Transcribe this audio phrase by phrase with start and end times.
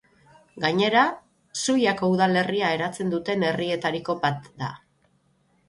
[0.61, 1.03] Gainera,
[1.65, 4.75] Zuiako udalerria eratzen duten herrietariko bat da.